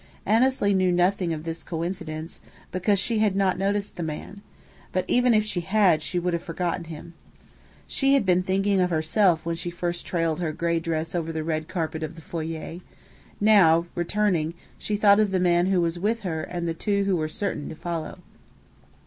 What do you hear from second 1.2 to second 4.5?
of this coincidence, because she had not noticed the man;